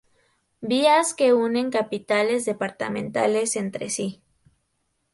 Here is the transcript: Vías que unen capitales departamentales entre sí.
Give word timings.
Vías 0.69 1.13
que 1.13 1.31
unen 1.31 1.69
capitales 1.69 2.43
departamentales 2.45 3.55
entre 3.55 3.91
sí. 3.91 4.23